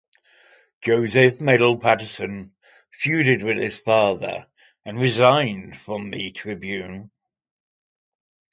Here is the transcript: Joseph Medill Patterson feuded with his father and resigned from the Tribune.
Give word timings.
Joseph 0.81 1.39
Medill 1.39 1.77
Patterson 1.77 2.55
feuded 2.91 3.43
with 3.43 3.57
his 3.57 3.77
father 3.77 4.47
and 4.83 4.97
resigned 4.97 5.77
from 5.77 6.09
the 6.09 6.31
Tribune. 6.31 7.11